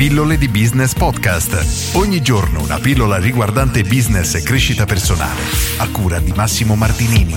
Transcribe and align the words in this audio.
Pillole 0.00 0.38
di 0.38 0.48
Business 0.48 0.94
Podcast. 0.94 1.94
Ogni 1.94 2.22
giorno 2.22 2.62
una 2.62 2.78
pillola 2.78 3.18
riguardante 3.18 3.82
business 3.82 4.34
e 4.34 4.42
crescita 4.42 4.86
personale. 4.86 5.42
A 5.76 5.90
cura 5.90 6.18
di 6.20 6.32
Massimo 6.34 6.74
Martinini. 6.74 7.34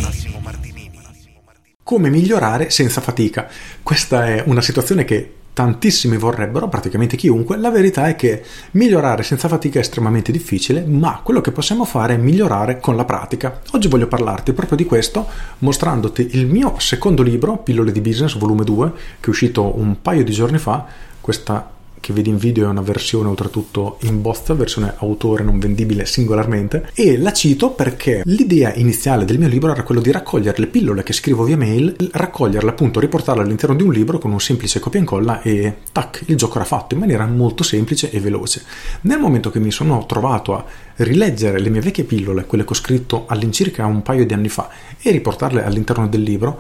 Come 1.84 2.10
migliorare 2.10 2.70
senza 2.70 3.02
fatica? 3.02 3.50
Questa 3.84 4.28
è 4.28 4.44
una 4.46 4.62
situazione 4.62 5.04
che 5.04 5.34
tantissimi 5.52 6.16
vorrebbero, 6.16 6.70
praticamente 6.70 7.18
chiunque, 7.18 7.58
la 7.58 7.70
verità 7.70 8.08
è 8.08 8.16
che 8.16 8.42
migliorare 8.72 9.24
senza 9.24 9.50
fatica 9.50 9.80
è 9.80 9.82
estremamente 9.82 10.32
difficile, 10.32 10.86
ma 10.86 11.20
quello 11.22 11.42
che 11.42 11.52
possiamo 11.52 11.84
fare 11.84 12.14
è 12.14 12.18
migliorare 12.18 12.80
con 12.80 12.96
la 12.96 13.04
pratica. 13.04 13.60
Oggi 13.72 13.90
voglio 13.90 14.08
parlarti 14.08 14.54
proprio 14.54 14.78
di 14.78 14.86
questo, 14.86 15.28
mostrandoti 15.58 16.30
il 16.32 16.48
mio 16.48 16.76
secondo 16.80 17.24
libro, 17.24 17.58
Pillole 17.58 17.92
di 17.92 18.00
Business, 18.00 18.38
volume 18.38 18.64
2, 18.64 18.92
che 19.20 19.26
è 19.26 19.30
uscito 19.30 19.78
un 19.78 20.02
paio 20.02 20.24
di 20.24 20.32
giorni 20.32 20.60
fa, 20.60 20.86
questa 21.20 21.74
che 22.04 22.12
vedi 22.12 22.30
in 22.30 22.36
video 22.36 22.66
è 22.66 22.70
una 22.70 22.82
versione 22.82 23.30
oltretutto 23.30 23.96
in 24.02 24.22
bozza, 24.22 24.54
versione 24.54 24.94
autore 24.98 25.42
non 25.42 25.58
vendibile 25.58 26.06
singolarmente 26.06 26.90
e 26.94 27.18
la 27.18 27.32
cito 27.32 27.70
perché 27.70 28.24
l'idea 28.26 28.74
iniziale 28.74 29.24
del 29.24 29.40
mio 29.40 29.48
libro 29.48 29.72
era 29.72 29.84
quello 29.84 30.02
di 30.02 30.12
raccogliere 30.12 30.60
le 30.60 30.68
pillole 30.68 31.02
che 31.02 31.14
scrivo 31.14 31.46
via 31.46 31.56
mail, 31.56 31.96
raccoglierle 32.12 32.70
appunto, 32.70 33.00
riportarle 33.00 33.44
all'interno 33.44 33.74
di 33.74 33.84
un 33.84 33.94
libro 33.94 34.20
con 34.20 34.34
un 34.34 34.42
semplice 34.42 34.82
copia 34.82 35.00
e 35.00 35.02
incolla 35.04 35.42
e 35.44 35.76
tac, 35.94 36.24
il 36.26 36.36
gioco 36.36 36.56
era 36.56 36.66
fatto 36.66 36.94
in 36.94 37.00
maniera 37.00 37.26
molto 37.26 37.64
semplice 37.64 38.12
e 38.12 38.20
veloce. 38.20 38.64
Nel 39.04 39.20
momento 39.20 39.50
che 39.50 39.62
mi 39.62 39.72
sono 39.72 40.06
trovato 40.06 40.56
a 40.56 40.66
rileggere 40.98 41.58
le 41.58 41.70
mie 41.70 41.80
vecchie 41.80 42.04
pillole, 42.04 42.44
quelle 42.46 42.66
che 42.66 42.72
ho 42.72 42.76
scritto 42.76 43.24
all'incirca 43.28 43.86
un 43.86 44.02
paio 44.02 44.26
di 44.26 44.34
anni 44.34 44.50
fa 44.50 44.68
e 45.02 45.10
riportarle 45.10 45.64
all'interno 45.64 46.10
del 46.10 46.22
libro, 46.22 46.60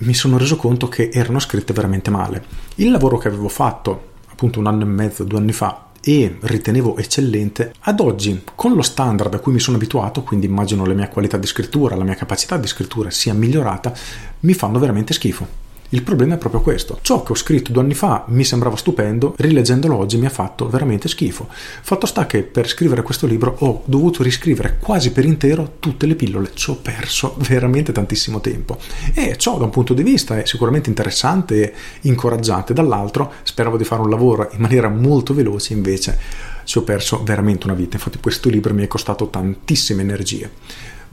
mi 0.00 0.12
sono 0.12 0.36
reso 0.36 0.56
conto 0.56 0.88
che 0.88 1.08
erano 1.10 1.38
scritte 1.38 1.72
veramente 1.72 2.10
male. 2.10 2.44
Il 2.74 2.90
lavoro 2.90 3.16
che 3.16 3.28
avevo 3.28 3.48
fatto 3.48 4.10
appunto 4.42 4.58
un 4.58 4.66
anno 4.66 4.82
e 4.82 4.86
mezzo, 4.86 5.22
due 5.22 5.38
anni 5.38 5.52
fa, 5.52 5.90
e 6.00 6.36
ritenevo 6.40 6.96
eccellente, 6.96 7.74
ad 7.78 8.00
oggi, 8.00 8.42
con 8.56 8.74
lo 8.74 8.82
standard 8.82 9.32
a 9.32 9.38
cui 9.38 9.52
mi 9.52 9.60
sono 9.60 9.76
abituato, 9.76 10.24
quindi 10.24 10.46
immagino 10.46 10.84
la 10.84 10.94
mia 10.94 11.08
qualità 11.08 11.36
di 11.36 11.46
scrittura, 11.46 11.94
la 11.94 12.02
mia 12.02 12.16
capacità 12.16 12.56
di 12.56 12.66
scrittura 12.66 13.08
sia 13.10 13.34
migliorata, 13.34 13.92
mi 14.40 14.52
fanno 14.54 14.80
veramente 14.80 15.14
schifo. 15.14 15.46
Il 15.94 16.02
problema 16.02 16.36
è 16.36 16.38
proprio 16.38 16.62
questo. 16.62 16.98
Ciò 17.02 17.22
che 17.22 17.32
ho 17.32 17.34
scritto 17.34 17.70
due 17.70 17.82
anni 17.82 17.92
fa 17.92 18.24
mi 18.28 18.44
sembrava 18.44 18.76
stupendo, 18.76 19.34
rileggendolo 19.36 19.94
oggi 19.94 20.16
mi 20.16 20.24
ha 20.24 20.30
fatto 20.30 20.66
veramente 20.66 21.06
schifo. 21.06 21.48
Fatto 21.50 22.06
sta 22.06 22.24
che 22.24 22.44
per 22.44 22.66
scrivere 22.66 23.02
questo 23.02 23.26
libro 23.26 23.56
ho 23.58 23.82
dovuto 23.84 24.22
riscrivere 24.22 24.78
quasi 24.80 25.12
per 25.12 25.26
intero 25.26 25.74
tutte 25.80 26.06
le 26.06 26.14
pillole, 26.14 26.52
ci 26.54 26.70
ho 26.70 26.76
perso 26.76 27.34
veramente 27.46 27.92
tantissimo 27.92 28.40
tempo. 28.40 28.78
E 29.12 29.36
ciò 29.36 29.58
da 29.58 29.64
un 29.64 29.70
punto 29.70 29.92
di 29.92 30.02
vista 30.02 30.38
è 30.38 30.46
sicuramente 30.46 30.88
interessante 30.88 31.62
e 31.62 31.74
incoraggiante, 32.02 32.72
dall'altro 32.72 33.30
speravo 33.42 33.76
di 33.76 33.84
fare 33.84 34.00
un 34.00 34.08
lavoro 34.08 34.48
in 34.52 34.60
maniera 34.62 34.88
molto 34.88 35.34
veloce, 35.34 35.74
invece 35.74 36.18
ci 36.64 36.78
ho 36.78 36.82
perso 36.84 37.22
veramente 37.22 37.66
una 37.66 37.76
vita. 37.76 37.96
Infatti 37.96 38.16
questo 38.18 38.48
libro 38.48 38.72
mi 38.72 38.84
è 38.84 38.86
costato 38.86 39.28
tantissime 39.28 40.00
energie. 40.00 40.50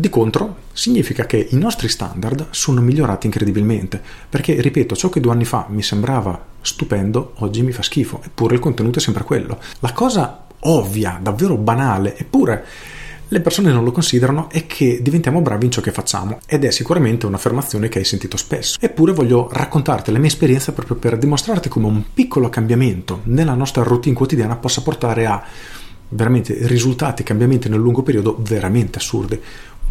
Di 0.01 0.07
contro, 0.07 0.55
significa 0.71 1.25
che 1.25 1.49
i 1.49 1.57
nostri 1.57 1.89
standard 1.89 2.47
sono 2.51 2.79
migliorati 2.79 3.25
incredibilmente, 3.25 4.01
perché, 4.29 4.61
ripeto, 4.61 4.95
ciò 4.95 5.09
che 5.09 5.19
due 5.19 5.33
anni 5.33 5.43
fa 5.43 5.65
mi 5.67 5.81
sembrava 5.81 6.41
stupendo, 6.61 7.33
oggi 7.39 7.63
mi 7.63 7.73
fa 7.73 7.81
schifo, 7.81 8.21
eppure 8.23 8.55
il 8.55 8.61
contenuto 8.61 8.99
è 8.99 9.01
sempre 9.01 9.25
quello. 9.25 9.59
La 9.79 9.91
cosa 9.91 10.45
ovvia, 10.57 11.19
davvero 11.21 11.57
banale, 11.57 12.17
eppure 12.17 12.65
le 13.27 13.41
persone 13.41 13.73
non 13.73 13.83
lo 13.83 13.91
considerano 13.91 14.49
è 14.49 14.65
che 14.67 15.01
diventiamo 15.01 15.41
bravi 15.41 15.65
in 15.65 15.71
ciò 15.71 15.81
che 15.81 15.91
facciamo 15.91 16.39
ed 16.45 16.63
è 16.63 16.71
sicuramente 16.71 17.25
un'affermazione 17.25 17.89
che 17.89 17.99
hai 17.99 18.05
sentito 18.05 18.37
spesso. 18.37 18.77
Eppure 18.79 19.11
voglio 19.11 19.49
raccontarti 19.51 20.13
la 20.13 20.17
mia 20.17 20.29
esperienza 20.29 20.71
proprio 20.71 20.95
per 20.95 21.17
dimostrarti 21.17 21.67
come 21.67 21.87
un 21.87 22.03
piccolo 22.13 22.47
cambiamento 22.47 23.19
nella 23.25 23.53
nostra 23.53 23.83
routine 23.83 24.15
quotidiana 24.15 24.55
possa 24.55 24.81
portare 24.81 25.25
a 25.25 25.43
veramente 26.09 26.57
risultati, 26.61 27.23
cambiamenti 27.23 27.69
nel 27.69 27.79
lungo 27.79 28.01
periodo 28.01 28.37
veramente 28.39 28.97
assurdi. 28.97 29.39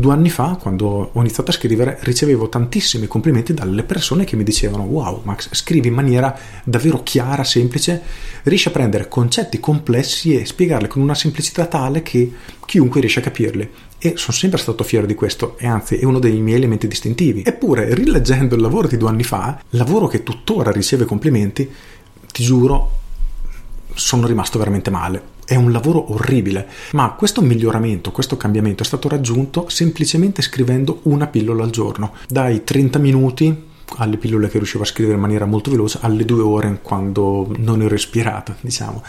Due 0.00 0.12
anni 0.12 0.30
fa, 0.30 0.56
quando 0.62 1.10
ho 1.12 1.18
iniziato 1.18 1.50
a 1.50 1.54
scrivere, 1.54 1.98
ricevevo 2.02 2.48
tantissimi 2.48 3.08
complimenti 3.08 3.52
dalle 3.52 3.82
persone 3.82 4.22
che 4.22 4.36
mi 4.36 4.44
dicevano: 4.44 4.84
Wow, 4.84 5.22
Max, 5.24 5.48
scrivi 5.50 5.88
in 5.88 5.94
maniera 5.94 6.38
davvero 6.62 7.02
chiara, 7.02 7.42
semplice, 7.42 8.00
riesci 8.44 8.68
a 8.68 8.70
prendere 8.70 9.08
concetti 9.08 9.58
complessi 9.58 10.38
e 10.38 10.46
spiegarli 10.46 10.86
con 10.86 11.02
una 11.02 11.16
semplicità 11.16 11.66
tale 11.66 12.04
che 12.04 12.32
chiunque 12.64 13.00
riesce 13.00 13.18
a 13.18 13.24
capirli. 13.24 13.68
E 13.98 14.12
sono 14.14 14.36
sempre 14.36 14.60
stato 14.60 14.84
fiero 14.84 15.04
di 15.04 15.16
questo, 15.16 15.58
e 15.58 15.66
anzi 15.66 15.96
è 15.96 16.04
uno 16.04 16.20
dei 16.20 16.38
miei 16.38 16.58
elementi 16.58 16.86
distintivi. 16.86 17.42
Eppure, 17.44 17.92
rileggendo 17.92 18.54
il 18.54 18.60
lavoro 18.60 18.86
di 18.86 18.98
due 18.98 19.08
anni 19.08 19.24
fa, 19.24 19.60
lavoro 19.70 20.06
che 20.06 20.22
tuttora 20.22 20.70
riceve 20.70 21.06
complimenti, 21.06 21.68
ti 22.30 22.44
giuro, 22.44 22.98
sono 23.94 24.28
rimasto 24.28 24.60
veramente 24.60 24.90
male. 24.90 25.37
È 25.48 25.54
un 25.54 25.72
lavoro 25.72 26.12
orribile, 26.12 26.68
ma 26.92 27.12
questo 27.12 27.40
miglioramento, 27.40 28.12
questo 28.12 28.36
cambiamento 28.36 28.82
è 28.82 28.86
stato 28.86 29.08
raggiunto 29.08 29.70
semplicemente 29.70 30.42
scrivendo 30.42 31.00
una 31.04 31.26
pillola 31.26 31.64
al 31.64 31.70
giorno, 31.70 32.12
dai 32.28 32.64
30 32.64 32.98
minuti 32.98 33.62
alle 33.96 34.18
pillole 34.18 34.50
che 34.50 34.58
riuscivo 34.58 34.82
a 34.82 34.86
scrivere 34.86 35.14
in 35.14 35.22
maniera 35.22 35.46
molto 35.46 35.70
veloce 35.70 36.00
alle 36.02 36.26
due 36.26 36.42
ore 36.42 36.80
quando 36.82 37.50
non 37.56 37.80
ero 37.80 37.94
ispirato, 37.94 38.56
diciamo. 38.60 39.02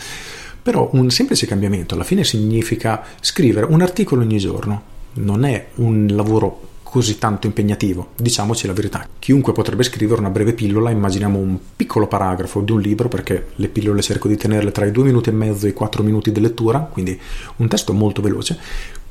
Però 0.63 0.89
un 0.93 1.09
semplice 1.09 1.45
cambiamento 1.45 1.95
alla 1.95 2.05
fine 2.05 2.23
significa 2.23 3.03
scrivere 3.19 3.65
un 3.65 3.81
articolo 3.81 4.21
ogni 4.21 4.37
giorno. 4.37 4.81
Non 5.15 5.43
è 5.43 5.71
un 5.75 6.07
lavoro 6.09 6.67
così 6.89 7.17
tanto 7.17 7.47
impegnativo. 7.47 8.09
Diciamoci 8.15 8.67
la 8.67 8.73
verità. 8.73 9.07
Chiunque 9.19 9.53
potrebbe 9.53 9.83
scrivere 9.83 10.19
una 10.19 10.29
breve 10.29 10.53
pillola, 10.53 10.89
immaginiamo 10.89 11.37
un 11.37 11.57
piccolo 11.75 12.07
paragrafo 12.07 12.61
di 12.61 12.71
un 12.71 12.81
libro, 12.81 13.07
perché 13.07 13.49
le 13.55 13.67
pillole 13.67 14.01
cerco 14.01 14.27
di 14.27 14.35
tenerle 14.35 14.71
tra 14.71 14.85
i 14.85 14.91
due 14.91 15.03
minuti 15.03 15.29
e 15.29 15.33
mezzo 15.33 15.65
e 15.65 15.69
i 15.69 15.73
quattro 15.73 16.03
minuti 16.03 16.31
di 16.31 16.41
lettura, 16.41 16.79
quindi 16.79 17.19
un 17.57 17.67
testo 17.67 17.93
molto 17.93 18.21
veloce. 18.21 18.57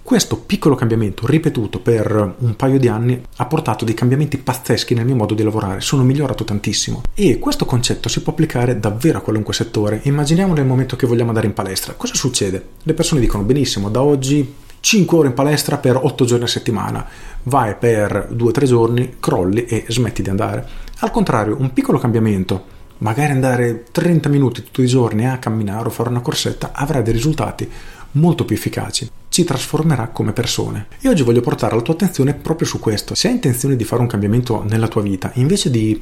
Questo 0.09 0.39
piccolo 0.39 0.75
cambiamento 0.75 1.27
ripetuto 1.27 1.81
per 1.81 2.34
un 2.39 2.56
paio 2.56 2.78
di 2.78 2.89
anni 2.89 3.21
ha 3.37 3.44
portato 3.44 3.84
dei 3.84 3.93
cambiamenti 3.93 4.39
pazzeschi 4.39 4.95
nel 4.95 5.05
mio 5.05 5.15
modo 5.15 5.34
di 5.34 5.43
lavorare, 5.43 5.83
sono 5.83 6.03
migliorato 6.03 6.45
tantissimo 6.45 7.03
e 7.12 7.39
questo 7.39 7.66
concetto 7.66 8.09
si 8.09 8.22
può 8.22 8.33
applicare 8.33 8.81
davvero 8.81 9.19
a 9.19 9.21
qualunque 9.21 9.53
settore. 9.53 10.00
Immaginiamo 10.05 10.55
nel 10.55 10.65
momento 10.65 10.97
che 10.97 11.06
vogliamo 11.06 11.28
andare 11.28 11.47
in 11.47 11.53
palestra, 11.53 11.93
cosa 11.93 12.15
succede? 12.15 12.69
Le 12.84 12.95
persone 12.95 13.21
dicono 13.21 13.43
benissimo, 13.43 13.91
da 13.91 14.00
oggi 14.00 14.50
5 14.81 15.19
ore 15.19 15.28
in 15.28 15.34
palestra 15.34 15.78
per 15.78 15.97
8 15.97 16.25
giorni 16.25 16.44
a 16.44 16.49
settimana, 16.49 17.06
vai 17.44 17.75
per 17.77 18.28
2-3 18.33 18.65
giorni, 18.65 19.16
crolli 19.21 19.65
e 19.65 19.84
smetti 19.89 20.22
di 20.22 20.31
andare. 20.31 20.66
Al 20.99 21.11
contrario, 21.11 21.56
un 21.59 21.72
piccolo 21.72 21.99
cambiamento, 21.99 22.65
magari 22.99 23.33
andare 23.33 23.84
30 23.91 24.28
minuti 24.28 24.62
tutti 24.62 24.83
i 24.83 24.87
giorni 24.87 25.28
a 25.28 25.39
camminare 25.39 25.89
o 25.89 25.91
fare 25.91 26.09
una 26.09 26.21
corsetta, 26.21 26.72
avrà 26.72 27.00
dei 27.00 27.12
risultati 27.12 27.69
molto 28.12 28.44
più 28.44 28.56
efficaci. 28.56 29.11
Ci 29.28 29.44
trasformerà 29.44 30.09
come 30.09 30.33
persone. 30.33 30.87
E 31.00 31.09
oggi 31.09 31.22
voglio 31.22 31.41
portare 31.41 31.75
la 31.75 31.83
tua 31.83 31.95
attenzione 31.95 32.34
proprio 32.34 32.66
su 32.66 32.78
questo. 32.81 33.15
Se 33.15 33.28
hai 33.28 33.34
intenzione 33.34 33.77
di 33.77 33.84
fare 33.84 34.03
un 34.03 34.09
cambiamento 34.09 34.65
nella 34.66 34.89
tua 34.89 35.03
vita, 35.03 35.31
invece 35.34 35.71
di 35.71 36.00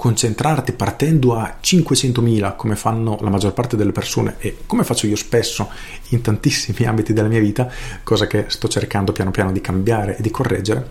concentrarti 0.00 0.72
partendo 0.72 1.36
a 1.36 1.58
500.000 1.62 2.56
come 2.56 2.74
fanno 2.74 3.18
la 3.20 3.28
maggior 3.28 3.52
parte 3.52 3.76
delle 3.76 3.92
persone 3.92 4.36
e 4.38 4.60
come 4.64 4.82
faccio 4.82 5.06
io 5.06 5.14
spesso 5.14 5.68
in 6.08 6.22
tantissimi 6.22 6.88
ambiti 6.88 7.12
della 7.12 7.28
mia 7.28 7.38
vita, 7.38 7.70
cosa 8.02 8.26
che 8.26 8.46
sto 8.48 8.66
cercando 8.66 9.12
piano 9.12 9.30
piano 9.30 9.52
di 9.52 9.60
cambiare 9.60 10.16
e 10.16 10.22
di 10.22 10.30
correggere, 10.30 10.88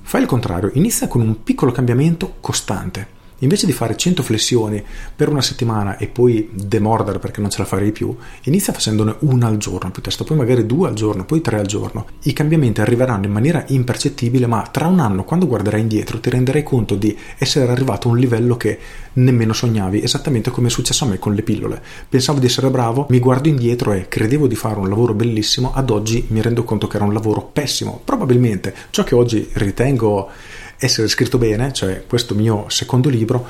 fai 0.00 0.22
il 0.22 0.26
contrario, 0.26 0.70
inizia 0.72 1.06
con 1.06 1.20
un 1.20 1.42
piccolo 1.42 1.70
cambiamento 1.70 2.36
costante 2.40 3.15
Invece 3.40 3.66
di 3.66 3.72
fare 3.72 3.96
100 3.96 4.22
flessioni 4.22 4.82
per 5.14 5.28
una 5.28 5.42
settimana 5.42 5.98
e 5.98 6.06
poi 6.06 6.48
demordere 6.52 7.18
perché 7.18 7.42
non 7.42 7.50
ce 7.50 7.58
la 7.58 7.66
farei 7.66 7.92
più, 7.92 8.16
inizia 8.44 8.72
facendone 8.72 9.16
una 9.20 9.46
al 9.46 9.58
giorno, 9.58 9.90
piuttosto 9.90 10.24
poi 10.24 10.38
magari 10.38 10.64
due 10.64 10.88
al 10.88 10.94
giorno, 10.94 11.26
poi 11.26 11.42
tre 11.42 11.58
al 11.58 11.66
giorno. 11.66 12.06
I 12.22 12.32
cambiamenti 12.32 12.80
arriveranno 12.80 13.26
in 13.26 13.32
maniera 13.32 13.62
impercettibile, 13.68 14.46
ma 14.46 14.66
tra 14.70 14.86
un 14.86 15.00
anno, 15.00 15.24
quando 15.24 15.46
guarderai 15.46 15.82
indietro, 15.82 16.18
ti 16.18 16.30
renderai 16.30 16.62
conto 16.62 16.94
di 16.94 17.14
essere 17.36 17.70
arrivato 17.70 18.08
a 18.08 18.12
un 18.12 18.18
livello 18.18 18.56
che 18.56 18.78
nemmeno 19.14 19.52
sognavi, 19.52 20.02
esattamente 20.02 20.50
come 20.50 20.68
è 20.68 20.70
successo 20.70 21.04
a 21.04 21.08
me 21.08 21.18
con 21.18 21.34
le 21.34 21.42
pillole. 21.42 21.82
Pensavo 22.08 22.38
di 22.38 22.46
essere 22.46 22.70
bravo, 22.70 23.06
mi 23.10 23.18
guardo 23.18 23.48
indietro 23.48 23.92
e 23.92 24.08
credevo 24.08 24.46
di 24.46 24.54
fare 24.54 24.78
un 24.78 24.88
lavoro 24.88 25.12
bellissimo, 25.12 25.74
ad 25.74 25.90
oggi 25.90 26.24
mi 26.28 26.40
rendo 26.40 26.64
conto 26.64 26.86
che 26.86 26.96
era 26.96 27.04
un 27.04 27.12
lavoro 27.12 27.42
pessimo. 27.52 28.00
Probabilmente 28.02 28.74
ciò 28.88 29.04
che 29.04 29.14
oggi 29.14 29.46
ritengo 29.52 30.30
essere 30.78 31.08
scritto 31.08 31.38
bene, 31.38 31.72
cioè 31.72 32.04
questo 32.06 32.34
mio 32.34 32.68
secondo 32.68 33.08
libro, 33.08 33.46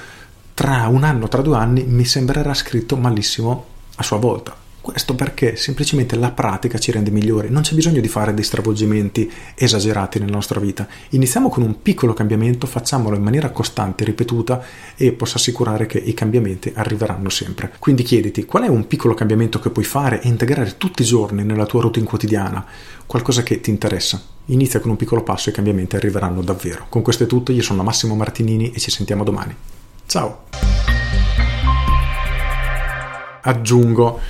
tra 0.54 0.86
un 0.88 1.04
anno, 1.04 1.28
tra 1.28 1.42
due 1.42 1.56
anni 1.56 1.84
mi 1.84 2.04
sembrerà 2.04 2.54
scritto 2.54 2.96
malissimo 2.96 3.66
a 3.96 4.02
sua 4.02 4.18
volta. 4.18 4.65
Questo 4.86 5.16
perché 5.16 5.56
semplicemente 5.56 6.14
la 6.14 6.30
pratica 6.30 6.78
ci 6.78 6.92
rende 6.92 7.10
migliori, 7.10 7.50
non 7.50 7.62
c'è 7.62 7.74
bisogno 7.74 8.00
di 8.00 8.06
fare 8.06 8.32
dei 8.32 8.44
stravolgimenti 8.44 9.28
esagerati 9.56 10.20
nella 10.20 10.34
nostra 10.34 10.60
vita. 10.60 10.86
Iniziamo 11.10 11.48
con 11.48 11.64
un 11.64 11.82
piccolo 11.82 12.12
cambiamento, 12.12 12.68
facciamolo 12.68 13.16
in 13.16 13.22
maniera 13.24 13.50
costante, 13.50 14.04
ripetuta 14.04 14.62
e 14.94 15.10
posso 15.10 15.38
assicurare 15.38 15.86
che 15.86 15.98
i 15.98 16.14
cambiamenti 16.14 16.70
arriveranno 16.72 17.30
sempre. 17.30 17.72
Quindi 17.80 18.04
chiediti 18.04 18.44
qual 18.44 18.62
è 18.62 18.68
un 18.68 18.86
piccolo 18.86 19.14
cambiamento 19.14 19.58
che 19.58 19.70
puoi 19.70 19.84
fare 19.84 20.22
e 20.22 20.28
integrare 20.28 20.76
tutti 20.76 21.02
i 21.02 21.04
giorni 21.04 21.42
nella 21.42 21.66
tua 21.66 21.80
routine 21.80 22.06
quotidiana, 22.06 22.64
qualcosa 23.06 23.42
che 23.42 23.60
ti 23.60 23.70
interessa. 23.70 24.22
Inizia 24.46 24.78
con 24.78 24.90
un 24.90 24.96
piccolo 24.96 25.24
passo 25.24 25.48
e 25.48 25.50
i 25.50 25.54
cambiamenti 25.54 25.96
arriveranno 25.96 26.42
davvero. 26.42 26.86
Con 26.88 27.02
questo 27.02 27.24
è 27.24 27.26
tutto, 27.26 27.50
io 27.50 27.62
sono 27.62 27.82
Massimo 27.82 28.14
Martinini 28.14 28.70
e 28.70 28.78
ci 28.78 28.92
sentiamo 28.92 29.24
domani. 29.24 29.52
Ciao! 30.06 30.44
aggiungo 33.46 34.20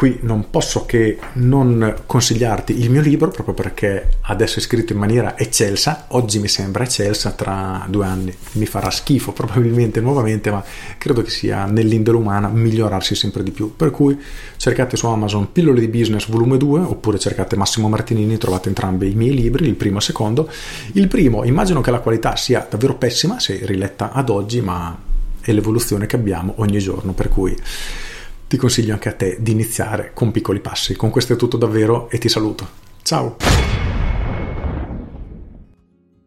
qui 0.00 0.18
non 0.22 0.48
posso 0.48 0.86
che 0.86 1.18
non 1.34 1.94
consigliarti 2.06 2.80
il 2.80 2.88
mio 2.88 3.02
libro 3.02 3.28
proprio 3.28 3.52
perché 3.52 4.16
adesso 4.22 4.58
è 4.58 4.62
scritto 4.62 4.94
in 4.94 4.98
maniera 4.98 5.36
eccelsa, 5.36 6.06
oggi 6.08 6.38
mi 6.38 6.48
sembra 6.48 6.84
eccelsa, 6.84 7.32
tra 7.32 7.84
due 7.86 8.06
anni 8.06 8.34
mi 8.52 8.64
farà 8.64 8.88
schifo 8.90 9.32
probabilmente 9.36 10.00
nuovamente, 10.00 10.50
ma 10.50 10.64
credo 10.96 11.20
che 11.20 11.28
sia 11.28 11.66
nell'indole 11.66 12.16
umana 12.16 12.48
migliorarsi 12.48 13.14
sempre 13.14 13.42
di 13.42 13.50
più. 13.50 13.76
Per 13.76 13.90
cui 13.90 14.18
cercate 14.56 14.96
su 14.96 15.06
Amazon 15.06 15.52
Pillole 15.52 15.80
di 15.80 15.88
Business 15.88 16.30
volume 16.30 16.56
2 16.56 16.80
oppure 16.80 17.18
cercate 17.18 17.56
Massimo 17.56 17.90
Martinini, 17.90 18.38
trovate 18.38 18.68
entrambi 18.68 19.10
i 19.10 19.14
miei 19.14 19.34
libri, 19.34 19.66
il 19.66 19.74
primo 19.74 19.96
e 19.96 19.98
il 19.98 20.04
secondo. 20.04 20.50
Il 20.92 21.08
primo 21.08 21.44
immagino 21.44 21.82
che 21.82 21.90
la 21.90 22.00
qualità 22.00 22.36
sia 22.36 22.66
davvero 22.70 22.94
pessima 22.94 23.38
se 23.38 23.60
riletta 23.64 24.12
ad 24.12 24.30
oggi, 24.30 24.62
ma 24.62 24.96
è 25.42 25.52
l'evoluzione 25.52 26.06
che 26.06 26.16
abbiamo 26.16 26.54
ogni 26.56 26.78
giorno, 26.78 27.12
per 27.12 27.28
cui 27.28 27.54
ti 28.50 28.56
consiglio 28.56 28.94
anche 28.94 29.08
a 29.08 29.12
te 29.12 29.36
di 29.38 29.52
iniziare 29.52 30.10
con 30.12 30.32
piccoli 30.32 30.58
passi. 30.58 30.96
Con 30.96 31.10
questo 31.10 31.34
è 31.34 31.36
tutto 31.36 31.56
davvero 31.56 32.10
e 32.10 32.18
ti 32.18 32.28
saluto. 32.28 32.66
Ciao! 33.00 33.69